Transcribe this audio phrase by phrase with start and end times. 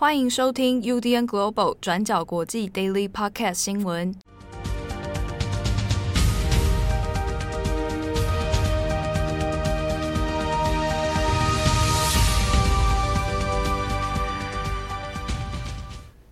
[0.00, 4.14] 欢迎收听 UDN Global 转角国际 Daily Podcast 新闻。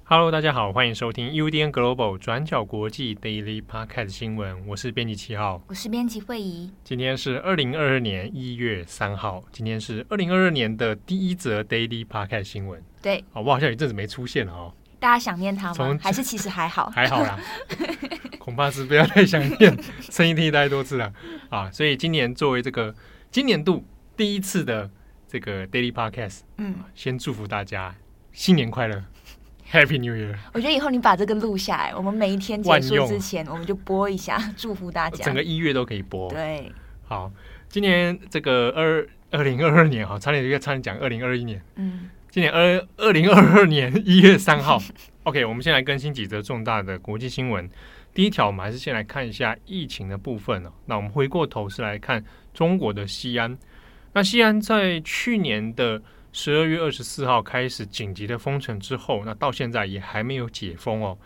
[0.04, 4.64] Hello，大家好，欢迎收听 UDN Global 转角国际 Daily Podcast 新闻。
[4.68, 6.70] 我是编辑七号，我是编辑惠仪。
[6.84, 12.80] 今天是二零二二年一月三号，今天是二零二二年的第一则 Daily Podcast 新闻。
[13.06, 14.74] 对，好，我好像有一阵子没出现了哦。
[14.98, 15.96] 大家想念他吗？
[16.02, 16.90] 还是其实还好？
[16.94, 17.38] 还好啦，
[18.36, 21.12] 恐怕是不要太想念，声音听太多次了
[21.48, 21.70] 啊。
[21.70, 22.92] 所以今年作为这个
[23.30, 23.84] 今年度
[24.16, 24.90] 第一次的
[25.28, 27.94] 这个 Daily Podcast，嗯，先祝福大家
[28.32, 29.00] 新年快乐。
[29.70, 30.36] Happy New Year！
[30.52, 35.24] 我觉得以后你把这个录下来，我们每一天结束之前，我们就播一下，祝福大家。
[35.24, 36.28] 整个一月都可以播。
[36.30, 36.72] 对，
[37.04, 37.30] 好，
[37.68, 41.60] 今年这个二二零二二年哈，差点就差点讲二零二一年。
[41.76, 44.78] 嗯，今年二二零二二年 一月三号
[45.22, 47.66] ，OK，我们先来更新几则重大的国际新闻。
[48.12, 50.70] 第一条，我们还是先来看一下疫情的部分哦。
[50.84, 53.56] 那我们回过头是来看中国的西安。
[54.12, 56.02] 那西安在去年的。
[56.30, 61.16] 十二月二十四号开始紧急的封城之后，那到现在也还没有解封哦。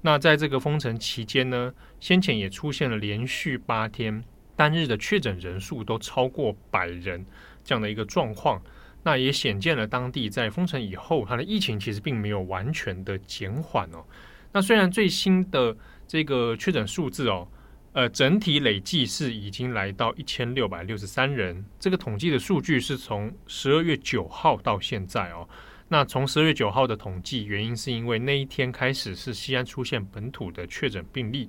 [0.00, 4.24] 那在这个封城期间呢，先前也出现了连续八天
[4.56, 7.26] 单日的确诊人数都超过百人
[7.62, 8.62] 这样的一个状况，
[9.04, 14.04] 那也显见了当地在封城以后，它的疫情其实并没有完全的减缓哦。
[14.50, 15.76] 那虽然最新的
[16.08, 17.46] 这个确诊数字哦。
[17.94, 21.64] 呃，整体累计是已经来到一千六百六十三人。
[21.78, 25.48] 这个统计的数据是从十二月九号到现在哦。
[25.86, 31.48] 那从十二月九号的统计，原因是因为那一天开始是西安出现本土的确诊病例。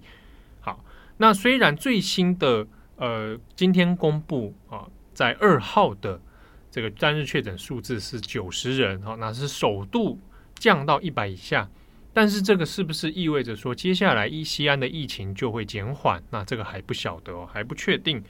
[0.59, 0.85] 好，
[1.17, 6.21] 那虽然最新的呃今天公布啊，在二号的
[6.75, 10.19] 这个单日确诊数字是九十人，哈，那是首度
[10.55, 11.65] 降到一百以下。
[12.11, 16.21] 但是这个是不是意味着说，接下来一西安的疫情就会减缓？
[16.29, 18.21] 那这个还不晓得哦，还不确定。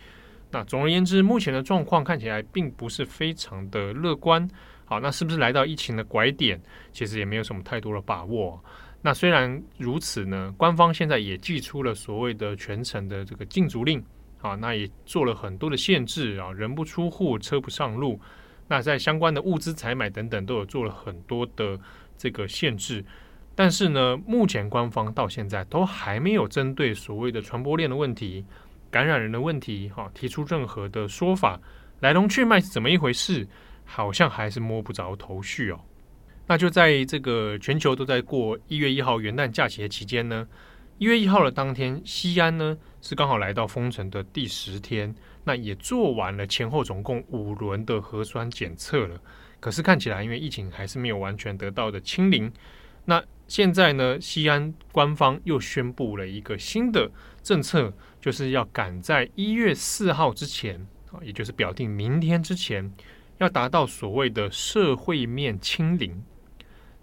[0.52, 4.48] 那总而言之，目前的状况看起来并不是非常的乐观。
[4.86, 6.62] 好，那是不是来到疫情的拐点？
[6.92, 8.64] 其实也没有什么太多的把握。
[9.02, 14.06] 那虽然如此呢，官方现在也祭出了所谓的全城的这个禁足令。
[14.46, 18.20] 啊，那也做了很多的限制啊，人不出户，车不上路。
[18.68, 21.80] 那在相关的物资采买等等，都有做了很多的
[22.18, 23.04] 这个限制。
[23.56, 28.46] 但是呢，目前官方到现在都还没有针对所谓的传播链的问题、
[28.92, 31.60] 感染人的问题，哈，提出任何的说法，
[32.02, 33.48] 来龙去脉是怎么一回事，
[33.84, 35.80] 好像还是摸不着头绪哦。
[36.48, 40.48] 那就在这个全球都在过一月一号元旦假期的期间呢，
[40.98, 49.22] 一月一号的当天，西安呢是刚好来到封城的第十天，那也做完了前后总共五轮的核酸检测了。
[49.60, 52.52] 可是看起来，因为疫情还是没有完全得到的清零，
[53.06, 53.24] 那。
[53.48, 57.12] 现在呢，西安官方又宣布了一个新的
[57.44, 62.92] 政策，就是要赶在一月四号之前啊，也就是表定明天之前，
[63.38, 66.24] 要达到所谓的社会面清零。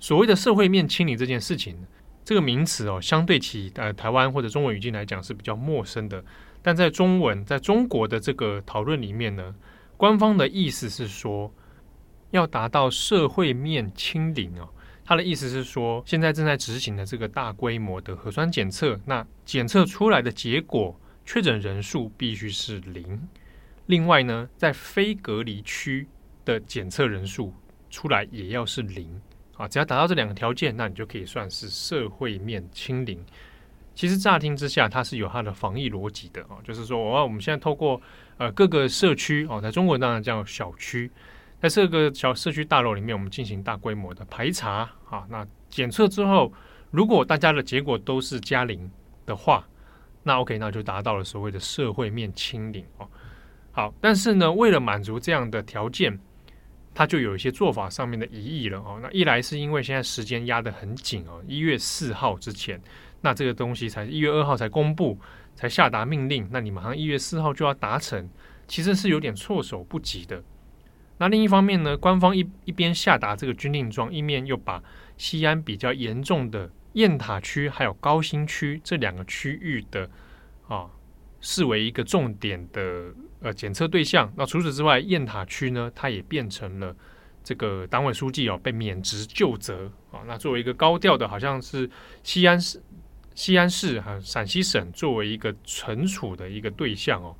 [0.00, 1.86] 所谓的社会面清零这件事情，
[2.24, 6.24] 这个名词哦，相对起呃台湾或者中文语境来讲是比较陌生的，
[6.62, 9.54] 但在中文在中国的这个讨论里面呢，
[9.96, 11.52] 官方的意思是说，
[12.30, 14.68] 要达到社会面清零哦。
[15.04, 23.28] 他的意思是说，现在正在执行的这个大规模的核酸检测，那检测出来的结果，确诊人数必须是零。
[23.86, 26.06] 另外呢，在非隔离区
[26.44, 27.52] 的检测人数
[27.90, 29.20] 出来 也要是零。
[29.56, 33.24] 啊，只要达到这两个条件，那你就可以算是社会面清零。
[33.94, 38.00] 其实乍听之下，它是有它的防疫逻辑的啊，就是说，哦，我们现在透过
[38.38, 41.10] 呃各个社区哦，在中国当然叫小区。
[41.60, 45.24] 在这个小社区大楼里面，我们进行大规模的排查啊。
[45.28, 46.52] 那检测之后，
[46.90, 48.90] 如果大家的结果都是加零
[49.26, 49.64] 的话，
[50.24, 53.06] 那 OK，那就达到了所谓的社会面清零哦。
[53.70, 56.18] 好，但是呢，为了满足这样的条件，
[56.94, 58.98] 它就有一些做法上面的疑义了哦。
[59.02, 62.80] 那一来是因为现在时间压得很紧哦，一月四号之前，
[63.20, 65.18] 那这个东西才一月二号才公布，
[65.54, 68.28] 才下达命令，那你马上一月四号就要达成，
[68.66, 70.42] 其实是有点措手不及的。
[71.18, 74.82] 那另一方面呢，官方一一边下达这个军令状，一面又把
[75.16, 80.10] 西安比较严重的雁塔区还有高新区这两个区域的
[80.66, 80.90] 啊
[81.40, 84.32] 视为一个重点的呃检测对象。
[84.36, 86.94] 那除此之外，雁塔区呢，它也变成了
[87.44, 90.20] 这个党委书记哦被免职就责啊。
[90.26, 91.88] 那作为一个高调的，好像是
[92.22, 92.82] 西安市、
[93.34, 97.36] 西安市和陕西省作为一个惩处的一个对象哦。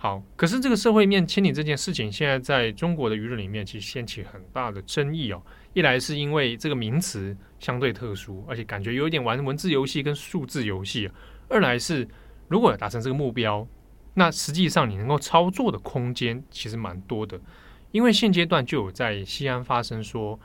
[0.00, 5.42] 好，可是这个社会面清理这件事情，现在在中国的舆论里面其实掀起很大的争议哦。
[5.72, 11.08] 一来是因为这个名词相对特殊，而且感觉有一点玩文字游戏跟数字游戏；
[11.48, 12.06] 二来是
[12.46, 13.66] 如果达成这个目标，
[14.18, 17.40] 那实际上你能够操作的空间其实蛮多的。
[17.92, 20.38] 因为现阶段就有在西安发生说，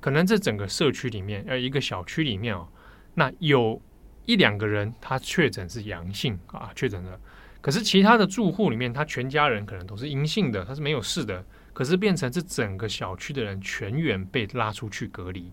[0.00, 2.66] 可能这整个社区里面，呃，一个小区里面哦，
[3.14, 3.80] 那有
[4.24, 7.20] 一两个人他确诊是阳性啊，确诊了。
[7.60, 11.44] 可是其他的住户里面，他全家人可能都是阴性的，他是没有事的。
[11.72, 15.52] 可是变成这整个小区的人全员被拉出去隔离。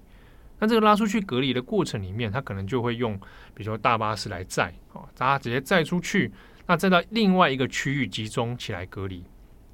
[0.58, 3.16] 那这个拉出去隔离的过程里面，他可能就会用，
[3.54, 6.32] 比如说大巴士来载，哦，大家直接载出去，
[6.68, 9.24] 那再到另外一个区域集中起来隔离。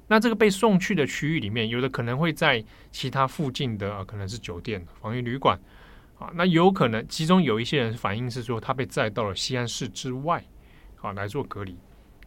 [0.08, 5.58] 那这个被送去的区域里面，有的可能会在其他附近的，啊，可能是酒店、防疫旅馆，
[6.18, 10.44] 啊，那有可能其中有一些人反映是说，他被载到了西安市之外，
[11.00, 11.78] 啊，来做隔离。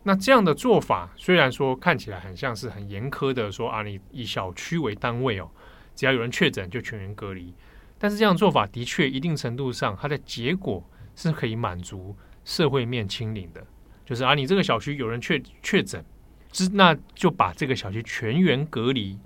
[0.02, 5.50] 那这样的做法虽然说看起来很像是很严苛的说啊，你以小区为单位哦，
[5.94, 7.54] 只要有人确诊就全员隔离。
[7.98, 10.84] 但是这样做法的确一定程度上，它的结果
[11.16, 13.66] 是可以满足社会面清零的，
[14.06, 16.04] 就是啊，你这个小区有人确确诊，
[16.52, 19.18] 之那就把这个小区全员隔离。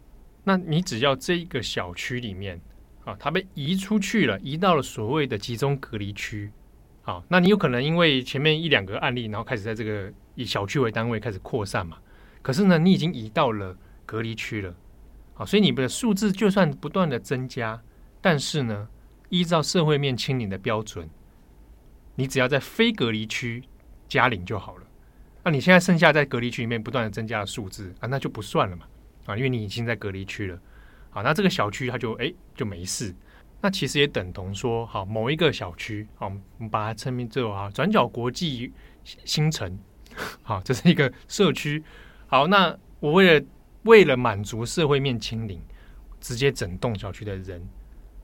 [0.45, 2.59] 那你只要这个小区里面
[3.03, 6.51] 啊，它被移出去了，移到了所谓的集中隔离区。
[7.03, 11.97] 啊，那你有可能因为前面一两个案例，然后开始在这个以小区为单位开始扩散嘛？
[12.41, 14.75] 可是呢，你已经移到了隔离区了，
[15.33, 17.81] 啊，所以你的数字就算不断的增加，
[18.21, 18.87] 但是呢，
[19.29, 21.09] 依照社会面清零的标准，
[22.15, 23.63] 你只要在非隔离区
[24.09, 24.83] 加零就好了。
[25.45, 28.85] 那你现在剩下在隔离区里面不断的增加的数字啊，那就不算了嘛，
[29.25, 30.59] 啊，因为你已经在隔离区了，
[31.09, 33.15] 好，那这个小区它就哎就没事。
[33.61, 38.71] 那其实也等同说，好，某一个小区，好，我们把它称名之后啊，转角国际
[39.03, 39.77] 新城，
[40.41, 41.83] 好，这是一个社区。
[42.27, 43.45] 好，那我为了
[43.83, 45.61] 为了满足社会面清零，
[46.19, 47.61] 直接整栋小区的人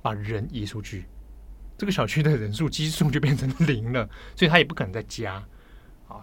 [0.02, 1.06] 把人移出去，
[1.78, 5.44] 这个小区的人数基数就变成零了，所以他也不可能再加。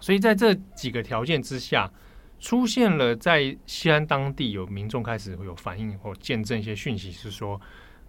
[0.01, 1.91] 所以在这几个条件之下，
[2.39, 7.59] 出现了在西安当地有民众开始会有反应或见证一些讯息，是说。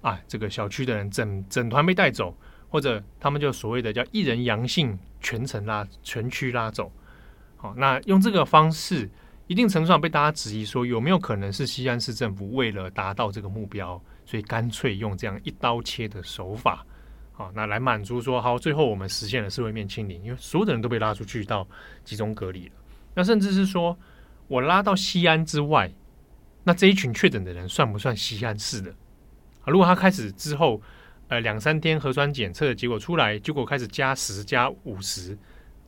[0.05, 2.37] 啊，这个小区的人整整团被带走，
[2.69, 6.93] 或者他们就所谓的叫一人阳性，全程拉全区拉走。
[7.57, 9.09] 好，那用这个方式，
[9.47, 16.85] 一定程度上被大家质疑说，有没有可能是西安市政府为了达到这个目标，所以干脆用这样一刀切的手法，
[17.37, 21.67] 好，那来满足说，好，最后我们实现了社会面清零，因为所有的人都被拉出去到
[22.05, 22.73] 集中隔离了。
[23.13, 23.99] 那甚至是说
[24.47, 25.93] 我拉到西安之外，
[26.63, 28.91] 那这一群确诊的人算不算西安市的？
[29.63, 30.81] 啊，如果他开始之后，
[31.27, 35.37] 呃，两三天核酸检测的结果出来，结果开始加十加五十，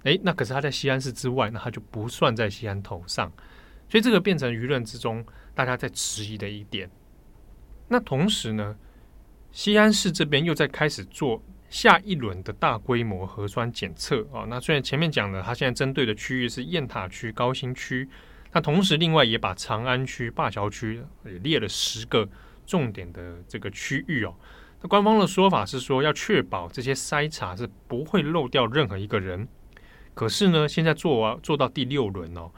[0.03, 3.31] 诶，那可是他在西安市之外，那他就不算在西安头上，
[3.89, 6.91] 所以这个变成舆论之中大家在质疑的一点。
[7.87, 8.77] 那同时呢，
[9.53, 14.45] 西安市这边又在开始做下一轮的大规模核酸检测啊。
[14.49, 18.09] 那虽然前面讲的，他现在针对的区域是雁塔区、高新区，
[18.53, 22.29] 那同时另外也把长安区、灞桥区也列了十个。
[22.69, 24.35] 重点的这个区域哦，
[24.83, 29.47] 那官方的说法是说要确保这些筛查是不会漏掉任何一个人。
[30.15, 32.51] 可是呢，现在做完做到第六轮哦，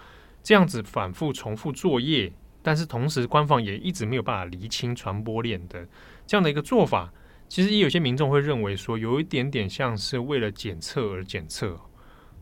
[0.42, 2.32] 这样子反复重复作业，
[2.62, 5.86] 但是同时官方也一直没有办法厘清传播链的
[6.26, 7.12] 这样的一个做法，
[7.48, 11.78] 其实也有些民众会认为说，有一点点像是为了检测而检测。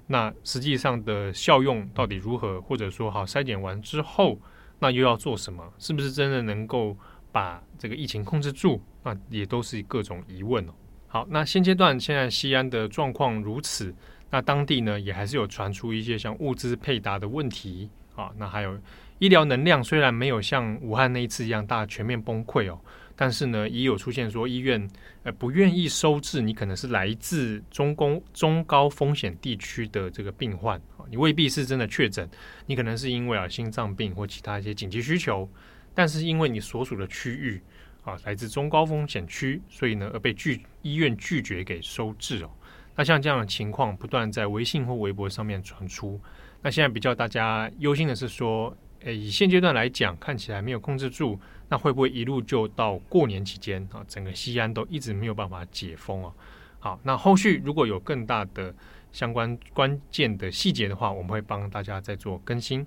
[0.07, 2.61] 那实际上的效用到底如何？
[2.61, 4.39] 或者说，好，筛检完之后，
[4.79, 5.73] 那又要做什么？
[5.79, 6.97] 是不是真的能够？
[7.33, 10.73] 把这个疫情控制住，那也都是各种疑问哦。
[11.07, 13.95] 好，那现阶段现在西安的状况如此，
[14.31, 18.31] 那当地呢也还是有传出一些像物资配达的问题啊。
[18.39, 18.79] 那还有
[19.19, 22.79] 医疗能量虽然没有像武汉那一次一样大全面崩溃哦，
[23.15, 24.89] 但是呢也有出现说医院
[25.23, 32.29] 呃不愿意收治你可能是来自中公中高风险地区的这个病患啊，你未必是真的确诊，
[32.67, 35.49] 你可能是因为啊心脏病或其他一些紧急需求。
[35.95, 37.59] 但是因为你所属的区域
[38.05, 42.51] 啊，来自中高风险区，所以呢而被拒医院拒绝给收治哦。
[42.95, 46.21] 那像这样的情况不断在微信或微博上面传出。
[46.61, 48.77] 那现在比较大家忧心的是说，
[49.07, 56.35] 诶，以现阶段来讲，看起来没有控制住，那会不会一路就到过年期间啊，整个西安都一直没有办法解封哦？
[56.81, 58.75] 好，那后续如果有更大的
[59.13, 62.85] 相关关键的细节的话，我们会帮大家再做更新。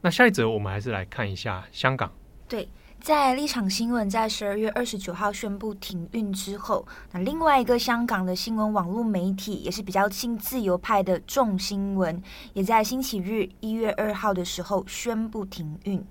[0.00, 2.10] 那下一则我们还是来看一下香港。
[2.48, 2.66] 对，
[3.00, 16.04] 在立场新闻在十二月二十九号宣布停运之后，那另外一个香港的新闻网络媒体也是比较亲自由派的众新闻，也在星期日一月二号的时候宣布停运。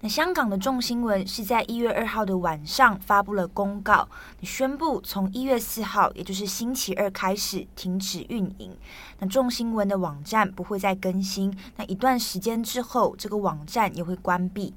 [0.00, 4.08] 那香港的众新闻是在一月二号的晚上发布了公告，
[4.42, 8.70] 宣布从一月四号，也就是星期二开始停止运营。
[9.18, 14.72] 那众新闻的网站不会再更新，那一段时间之后，这个网站也会关闭。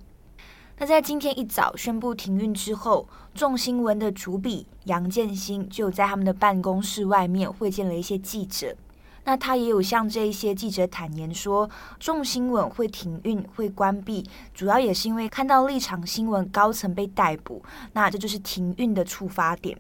[0.82, 8.76] 那在今天一早宣布停运之后，众新闻的主笔杨建新就在他们的办公室外面会见了一些记者。
[9.24, 11.70] 那他也有向这一些记者坦言说，
[12.00, 17.62] 众新闻会停运、会关闭，主要也是因为看到立场新闻高层被逮捕，
[17.94, 19.78] 那这就是停运的触发点。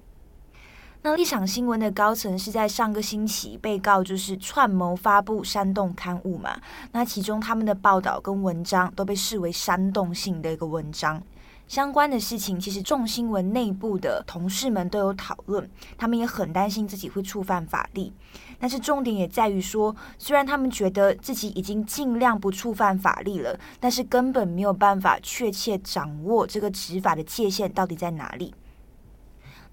[1.03, 6.55] 那立场新闻的高层是在上个星期被告就是串谋发布煽动刊物嘛，
[6.91, 11.19] 那其中他们的报道跟文章都被视为煽动性的一个文章。
[11.67, 15.67] 相关的事情，其实众新闻内部的同事们都有讨论，
[15.97, 18.11] 他们也很担心自己会触犯法律。
[18.59, 28.53] 但是重点也在于说，虽然他们觉得自己已经尽量不触犯法律了，但是根本没有办法确切掌握这个执法的界限到底在哪里。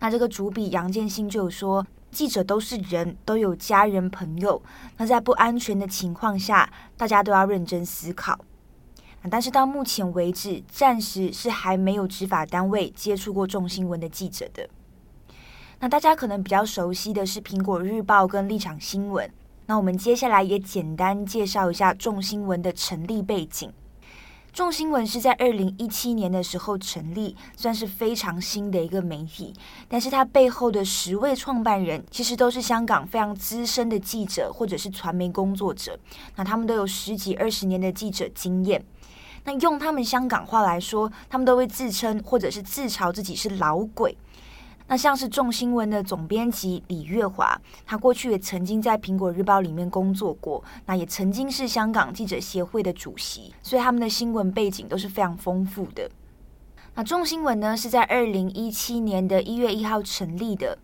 [0.00, 4.62] 那这个主笔杨建新就有说，记者都是人，都有家人朋友，
[4.96, 8.38] 那在不安全的情况下，大家都要认真思考。
[9.30, 14.68] 但是到目前为止，暂时是还没有执法单位接触过众新闻的记者的。
[15.80, 19.30] 那大家可能比较熟悉的是《苹果日报》跟立场新闻。
[19.66, 23.70] 那我们接下来也简单介绍一下众新闻的成立背景。
[24.58, 29.54] 众新闻是在二零一七年的时候成立，算是非常新的一个媒体。
[29.86, 35.96] 但是它背后的十位创办人，其实都是香港非常资深的记者或者是传媒工作者。
[36.34, 38.84] 那他们都有十几二十年的记者经验。
[39.44, 44.18] 那用他们香港话来说，他们都会自称或者是自嘲自己是老鬼。
[44.88, 56.10] 那像是众新闻的总编辑李月华，他过去也曾经在苹果日报里面工作过，那也曾经是香港记者协会的主席，所以他们的新闻背景都是非常丰富的。
[56.94, 60.76] 那众新闻呢，是在二零一七年的一月一号成立的。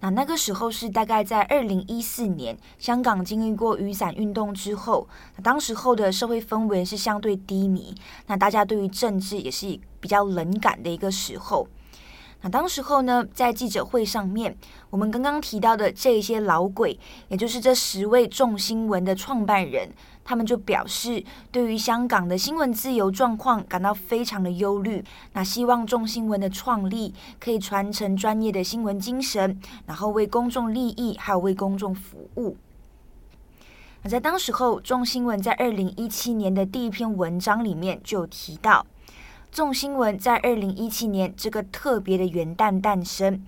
[0.00, 7.94] 那那个时候是大概在二零一四年，香港经历过雨伞运动之后，那当时候的社会氛围是相对低迷，
[8.26, 11.68] 那大家对于政治也是比较冷感的一个时候。
[12.42, 14.56] 那当时候呢，在记者会上面，
[14.90, 19.88] 我们刚刚提到的这些老鬼，也就是这十位众新闻的创办人，
[20.24, 25.04] 他们就表示，对于香港的新闻自由状况感到非常的忧虑。
[25.34, 32.56] 那希望众新闻的创立可以传承专业的新闻精神，然后为公众利益还有为公众服务。
[34.02, 38.84] 那在当时候，众新闻在二零一七年的第一篇文章里面就有提到。
[39.52, 43.44] 众新闻在二零一七年这个特别的元旦诞生，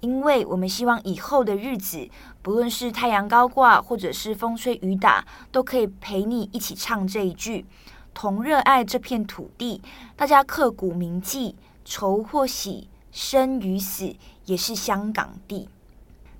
[0.00, 2.10] 因为我们希望以后的日子，
[2.42, 7.64] 不论是太阳高挂或者是风吹雨打，都可以陪你一起唱这一句，
[8.12, 9.80] 同热爱这片土地，
[10.14, 15.70] 大家刻骨铭记，愁或喜，生与死，也是香港地。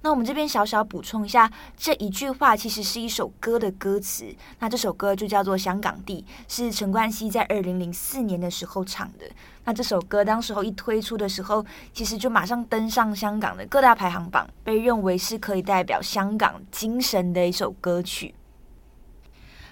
[0.06, 4.32] 那我们这边小小补充一下，这一句话其实是一首歌的歌词。
[4.60, 9.26] 那这首歌就叫做《香港地》，是陈冠希在二零零四年的时候唱的。
[9.64, 18.32] 那这首歌当时候一推出的时候，其实就马上登上香港的各大排行榜，被认为是可以代表香港精神的一首歌曲。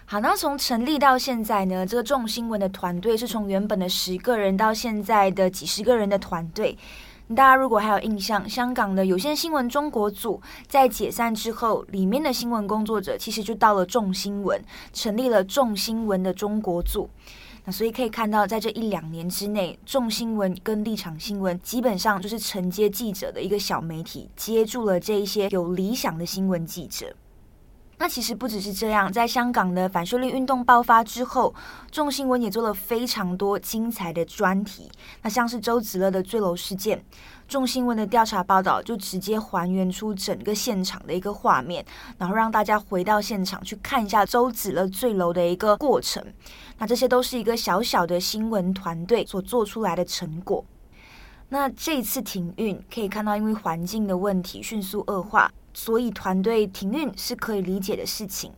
[0.06, 6.76] 好，那从成立到现在呢，这个众新闻的团队是从原本的十个人到现在的几十个人的团队。
[7.28, 14.62] 大家如果还有印象，香港的有线新闻中国组在解散之后，里面的新闻工作者其实就到了众新闻，
[14.92, 17.08] 成立了众新闻的中国组。
[17.64, 27.16] 那所以可以看到，在这一两年之内，众新闻跟立场新闻基本上就是承接记者的一个小媒体，接住了这一些有理想的新闻记者。
[27.98, 31.54] 那其实不只是这样，在香港的反修例运动爆发之后，
[31.90, 34.90] 众新闻也做了非常多精彩的专题。
[35.22, 37.04] 那像是周子乐的坠楼事件，
[37.46, 41.84] 众新闻的调查报道就直接还原出整个现场的一个画面，
[42.18, 46.22] 然后让大家回到现场去看一下周子乐坠楼的一个过程。
[46.78, 50.64] 那这些都是一个小小的新闻团队所做出来的成果。
[51.48, 55.50] 那这一次停运，可以看到因为环境的问题迅速恶化。
[55.74, 58.50] 所以团队停运是可以理解的事情。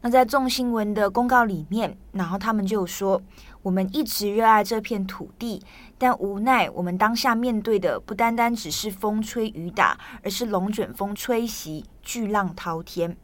[0.00, 3.22] 那在众新闻的公告里面，然后他们就说
[3.62, 5.62] ：“我们一直热爱这片土地，
[5.96, 13.16] 但无奈我们当下面对的不单单只是风吹雨打，而是龙卷风吹袭、巨浪滔天。”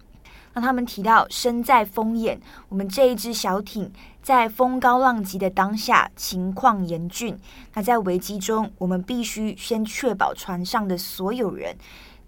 [0.54, 3.92] 那他们提到，身在风眼，我们这一只小艇
[4.23, 7.37] 在风高浪急的当下，情况严峻。
[7.75, 11.76] 那在危机中，我们必须先确保船上的所有人。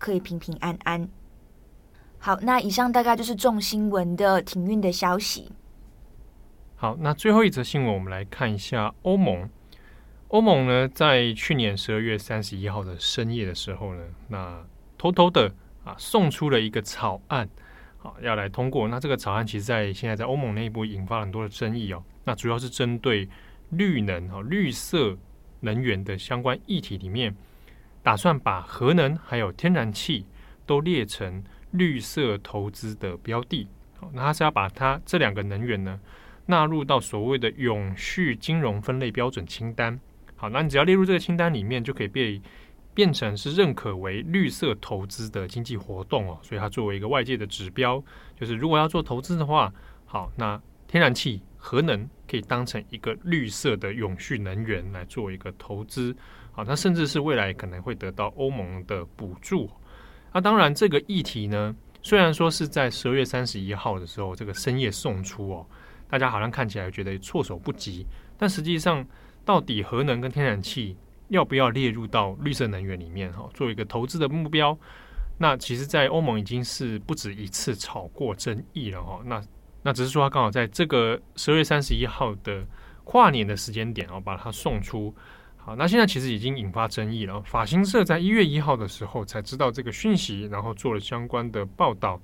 [0.00, 1.08] 可以平平安安。
[2.18, 5.52] 好，那以上大概就是重新闻的停运的消息。
[6.74, 9.48] 好，那最后一则新闻，我们来看一下欧盟。
[10.28, 14.64] 欧盟呢，在去年十二月三十一号的深夜的时候呢，那
[14.96, 15.52] 偷偷的
[15.84, 17.48] 啊送出了一个草案，
[18.02, 18.88] 啊要来通过。
[18.88, 22.02] 那这个草案其实，在现在在欧盟内部引发很多的争议哦。
[22.24, 23.28] 那主要是针对
[23.70, 25.16] 绿能啊绿色
[25.60, 27.34] 能源的相关议题里面，
[28.02, 30.26] 打算把核能还有天然气
[30.66, 31.42] 都列成
[31.72, 33.68] 绿色投资的标的。
[33.98, 36.00] 好，那它是要把它这两个能源呢
[36.46, 40.00] 纳入到所谓的永续金融分类标准清单。
[40.36, 42.40] 好，那你只要列入这个清单里面，就可以被
[42.94, 46.38] 变成是认可为绿色投资的经济活动哦。
[46.42, 48.02] 所以它作为一个外界的指标，
[48.34, 49.72] 就是如果要做投资的话，
[50.06, 56.12] 好，那天然气、核能可以当成一个绿色的永续能源来做一个投资。
[56.50, 59.70] 好，那甚至是未来可能会得到欧盟的补助。
[60.32, 65.66] 那当然，这个议题呢，虽然说是在十二月三十一号的时候这个深夜送出哦，
[66.08, 68.04] 大家好像看起来觉得措手不及，
[68.36, 69.06] 但实际上
[69.44, 70.96] 到底核能跟天然气
[71.28, 74.76] 要不要列入到绿色能源里面哈，作为一个投资的目标？
[75.38, 79.20] 那其实，在欧盟已经是不止一次吵过争议了哈。
[79.24, 79.40] 那
[79.82, 82.64] 那只是说，他刚好在这个十二月三十一号的
[83.04, 85.14] 跨年的时间点哦，把它送出。
[85.56, 87.40] 好，那现在其实已经引发争议了。
[87.42, 92.20] 法新社在一月一号的时候才知道这个讯息，然后做了相关的报道。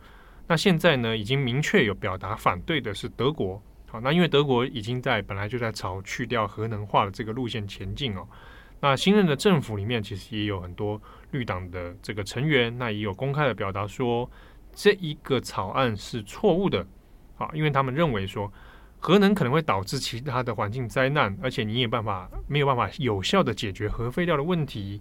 [0.47, 3.61] 那现在呢，已经明确有表达反对的是德国。
[3.89, 8.27] 好，那因为德国已经在本来就在朝去掉核能化的这个路线前进哦。
[8.81, 14.31] 那新任的政府里面其实也有很多绿党的这个成员，那也有公开的表达说，
[14.73, 16.87] 这一个草案是错误的。
[17.37, 18.53] 好，因为他们认为说
[18.99, 25.01] 核能可能会导致其他的环境灾难，而且你也办法没有办法有效的解决核废料的问题。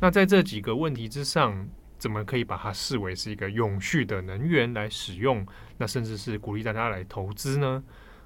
[0.00, 5.46] 那在这几个问题之上，怎么可以把它视为是一个永续的能源来使用？
[5.76, 7.82] 那甚至是鼓励大家来投资呢？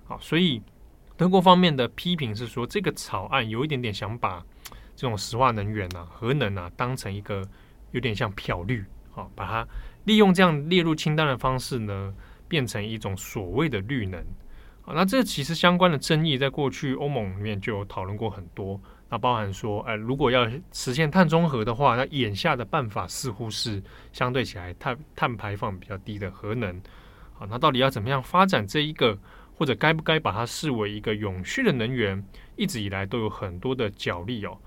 [0.07, 0.63] 好，所以
[1.17, 4.43] 德国方面的批评是说，这个草案有一点点想把
[4.97, 7.47] 这种石化能源啊、核能啊当成一个
[7.91, 9.69] 有点像漂绿，好，把它
[10.05, 12.15] 利用这样列入清单的方式呢。
[12.49, 14.19] 变成一种所谓的绿能，
[14.83, 18.81] 啊，那这其实相关的争议在过去欧盟里面就有讨论过很多，
[19.11, 23.83] 那包含说，呃，如果要实现碳中和的话，那眼下的办法似乎是
[24.13, 26.75] 相对起来碳碳排放比较低的核能，
[27.39, 29.19] 啊，那到底要怎么样发展这一个，
[29.55, 32.25] 或者该不该把它视为一个永续的能源，
[32.57, 34.59] 一直以来都有很多的角力哦，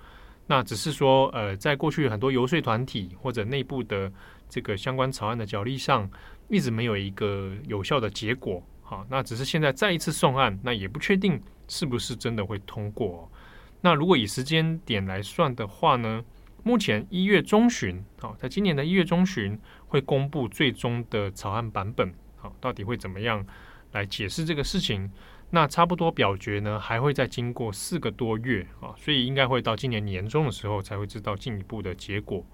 [0.47, 4.12] 那只是说，呃，在过去很多游说团体或者内部的
[4.49, 6.10] 这个相关草案的角力上。
[6.49, 13.32] 一直没有一个有效的结果，好，那只是现在再一次送案，那也不确定是不是真的会通过。
[13.80, 16.21] 那如果以时间点来算的话呢，
[16.62, 23.45] 目前一月中旬，好，在今年的一月中旬会公布最终的草案版本，好，到底会怎么样
[23.93, 25.10] 来解释这个事情？
[25.53, 32.45] 那差不多表决呢，还会再经过四个多月啊，所以应该会到今年年中的时候才会知道进一步的结果。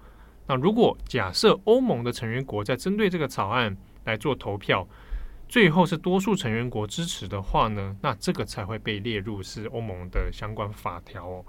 [0.48, 4.84] 那如果假设欧盟的成员国在针对这个草案，来做投票，
[5.48, 11.44] 最后是多数成员国支持的话呢，那这个才会被列入是欧盟的相关法条哦。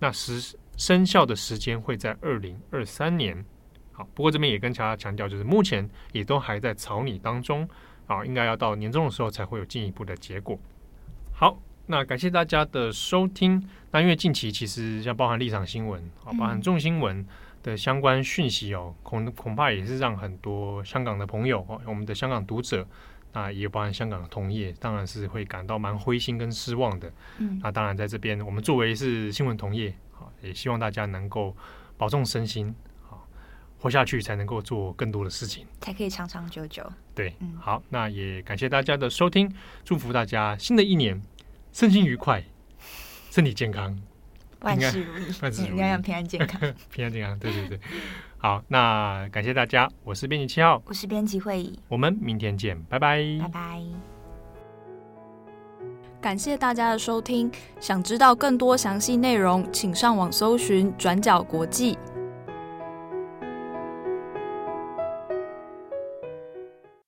[0.00, 3.44] 那实生效的时间会在二零二三年。
[3.92, 7.68] 好，不过这边也跟大家强调，就是目前也都还在草拟当中
[8.06, 10.58] 啊，应该要到年终的时候才会有进一步的结果。
[11.40, 13.62] 好，那感谢大家的收听。
[13.92, 17.18] 那因为近期其实像包含立场新闻啊，包含重新闻。
[17.18, 17.26] 嗯
[17.60, 22.86] 的相关讯息哦，恐恐怕也是让很多香港的朋友哦，我们的香港读者，
[23.32, 27.12] 那也包含香港的同业，当然是会感到蛮灰心跟失望的。
[27.38, 31.54] 嗯，那当然在这边，我们作为是新闻同业，好，也希望大家能够
[31.96, 32.97] 保重身心，好，
[33.78, 36.82] 活下去才能够做更多的事情，才可以长长久久。
[37.14, 39.52] 对，嗯，好，那也感谢大家的收听，
[39.84, 41.22] 祝福大家新的一年
[41.72, 42.42] 身心愉快，
[43.30, 43.96] 身体健康。
[44.60, 46.60] 万事如意，万事如意，样样平安健康，
[46.90, 47.80] 平安健康，对对对。
[48.38, 53.82] 好，那感谢大家，我是编辑七号，我是编辑会议，我们明天见，拜拜，拜拜。
[56.20, 61.96] 感谢大家的收听，想知道更多详细内容，请上网搜寻转角国际。